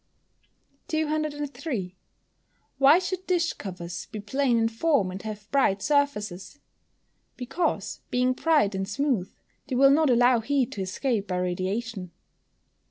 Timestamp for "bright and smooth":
8.33-9.31